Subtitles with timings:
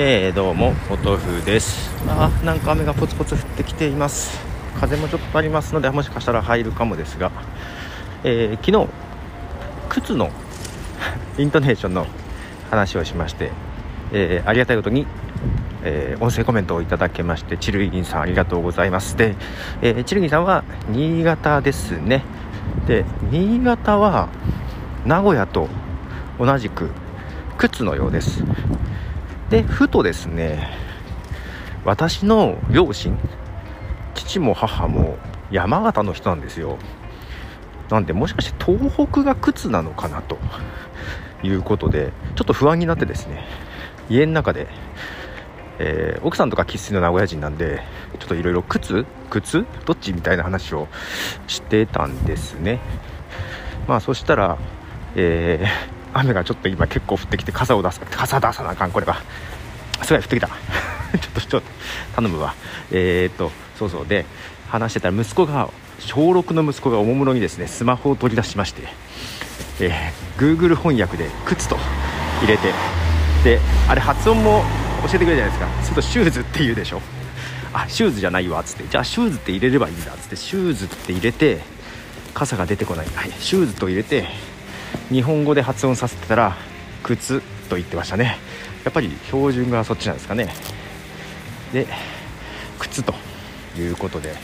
[0.00, 1.90] えー、どうもポトフです。
[2.06, 4.38] あなんか雨がポツポツ降ってきています。
[4.78, 7.32] 風もちょっとありますのでもしかしたら入るかもですが、
[8.22, 8.88] えー、昨日
[9.88, 10.30] 靴の
[11.36, 12.06] イントネーションの
[12.70, 13.50] 話をしまして、
[14.12, 15.04] えー、ありがたいことに、
[15.82, 19.16] え、音声コメントをいただけましてチルギンさんありがとうございます。
[19.16, 19.34] で、
[19.82, 22.22] えー、チルギンさんは新潟ですね。
[22.86, 24.28] で新潟は
[25.04, 25.68] 名古屋と
[26.38, 26.88] 同じく
[27.56, 28.44] 靴のようです。
[29.50, 30.68] でふとですね
[31.84, 33.18] 私の両親
[34.14, 35.16] 父も母も
[35.50, 36.76] 山形の人なんですよ。
[37.88, 40.36] なんでもしかして東北が靴なのかなと
[41.42, 43.46] いうことでちょっと不安になってですね
[44.10, 44.66] 家の中で、
[45.78, 47.82] えー、奥さんとか生粋の名古屋人なんで
[48.18, 50.88] ちょっといろいろ靴靴どっちみたいな話を
[51.46, 52.80] してたんですね。
[53.86, 54.58] まあそしたら、
[55.16, 59.16] えー雨がちょっと今結構降ってきて傘を出す傘出さなあかんこれは。
[60.02, 60.48] すごい降ってきた。
[60.48, 60.54] ちょ
[61.30, 61.62] っとちょっと
[62.16, 62.54] 頼むわ。
[62.90, 64.06] えー、っとそうそう。
[64.06, 64.26] で
[64.68, 68.82] 話してたら息子が小6の息子がおもむろにですねスマホを取り出しまして、
[69.80, 71.76] えー、Google 翻訳で靴と
[72.40, 72.72] 入れて
[73.44, 74.64] であれ発音も
[75.02, 75.68] 教えてくれるじゃないですか。
[75.82, 77.00] するとシューズって言うでしょ。
[77.72, 78.84] あシューズじゃないわっつって。
[78.88, 80.36] じゃあシューズって入れればいいんだっつって。
[80.36, 81.60] シューズって入れて
[82.34, 84.26] 傘が出てこない、はい、シューズと入れて
[85.10, 86.56] 日本語で発音させてたら
[87.02, 88.36] 靴と言ってましたね。
[88.84, 90.48] やっぱり標準がそっちなんですかね。
[91.72, 91.86] で
[92.78, 93.14] 靴と
[93.76, 94.34] いうことで。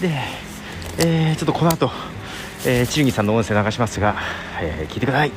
[0.00, 0.12] で、
[0.98, 1.90] えー、ちょっとこの後、
[2.66, 4.16] えー、チルギさんの音声流しますが、
[4.60, 5.32] えー、聞いてください。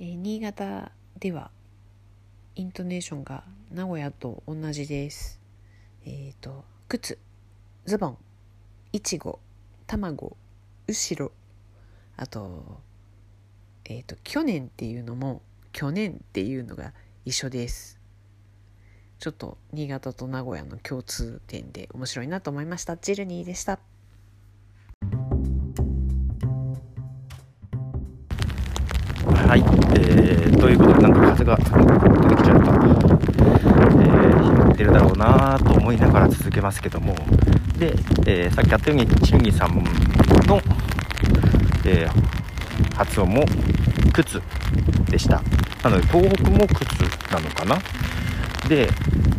[0.00, 1.50] えー、新潟では
[2.54, 5.45] イントネーションが名古屋と同じです。
[6.06, 7.18] えっ、ー、と靴
[7.84, 8.18] ズボン
[8.92, 9.40] いちご
[9.86, 10.36] 卵
[10.86, 11.32] 後ろ
[12.16, 12.80] あと
[13.84, 16.92] えっ、ー、と去年っていうのも去年っていうのが
[17.24, 18.00] 一緒です。
[19.18, 22.96] ちょっと新潟と名古屋の共通点で面白いなと思いました。
[22.96, 23.80] ジルニーでした。
[29.46, 37.14] はい、えー、ということでなんか風が出てきちゃった、えー、拾ってるだろうなと思いながら続けますけども。
[37.78, 37.94] で、
[38.26, 39.74] えー、さっきあったようにチンギさん
[40.48, 40.60] の、
[41.84, 43.44] えー、発音も
[44.12, 44.42] 靴
[45.08, 45.40] でした。
[45.84, 47.78] なので東北も靴なのかな。
[48.68, 48.88] で、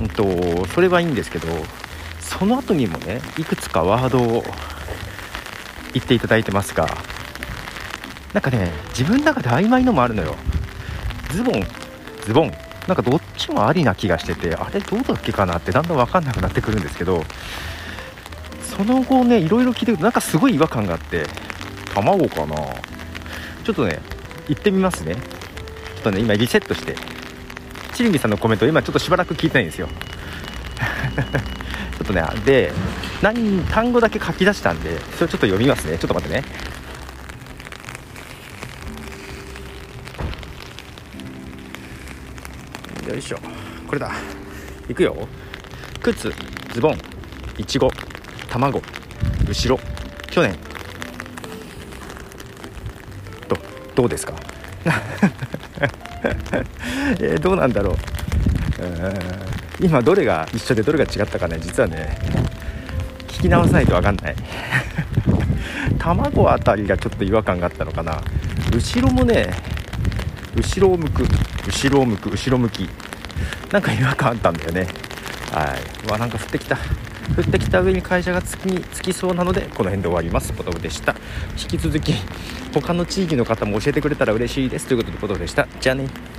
[0.00, 1.46] うんと、それはいいんですけど
[2.18, 4.42] その後にもねいくつかワードを
[5.92, 6.88] 言っていただいてますが
[8.32, 10.34] なんかね自分の中で曖昧のもあるのよ。
[11.30, 11.62] ズボン
[12.24, 12.52] ズボン。
[12.88, 17.22] なんかどっちもありな気がしててあれどうだっけかなってだんだん分かんなくなってくるんですけど
[18.60, 21.24] その後ねいろいろ聞いてるとなんかすごい違和感があって
[21.94, 22.56] 卵かな？
[23.64, 24.00] ちょっとね
[24.48, 25.14] 行ってみますね。
[25.14, 25.20] ちょ
[26.00, 26.96] っとね今リセットして。
[27.94, 29.88] チリミさんのコメント今ちょっとしばらく聞いてないんですよ。
[31.98, 32.72] ちょっとねで
[33.20, 35.98] 何単語だけ書き出したんでそれちょっと読みますね。
[35.98, 36.44] ちょっと待ってね
[43.12, 43.38] よいしょ。
[43.86, 44.10] これだ。
[44.88, 45.14] いくよ。
[46.02, 46.32] 靴
[46.72, 46.98] ズボン
[47.58, 47.90] いちご
[48.48, 48.80] 卵
[49.46, 49.78] 後ろ。
[50.30, 50.56] 去年。
[53.48, 53.56] と
[53.94, 54.34] どうですか？
[57.20, 57.96] えー、どうなんだろう。
[59.80, 61.58] 今どれが一緒でどれが違ったかね。
[61.60, 62.16] 実はね
[63.28, 64.36] 聞き直さないと分かんない。
[65.98, 68.22] 卵あたりがちょっと違和感があったのかな。
[68.74, 69.50] 後ろもね
[70.56, 71.26] 後ろを向く。
[71.66, 72.88] 後ろを向く後ろ向き。
[73.70, 74.86] なんか違和感あったんだよね。
[75.52, 76.06] はい。
[76.08, 76.76] うわなんか降ってきた。
[77.36, 80.52] 降ってきた上に会社がつきつきそうなのでこの辺で終わります。
[80.52, 81.14] ポトフでした。
[81.60, 82.14] 引き続き
[82.74, 84.86] 他の地域の方も教えてくれたら嬉しいです。
[84.86, 85.66] ということでポトフでした。
[85.80, 86.31] じゃあね。